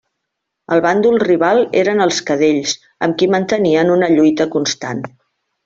El 0.75 0.79
bàndol 0.85 1.19
rival 1.23 1.61
eren 1.83 2.01
els 2.07 2.23
Cadells 2.31 2.75
amb 3.09 3.21
qui 3.21 3.29
mantenien 3.37 3.95
una 3.99 4.11
lluita 4.17 4.49
constant. 4.59 5.07